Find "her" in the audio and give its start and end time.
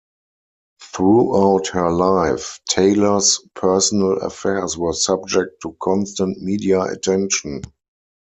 1.73-1.91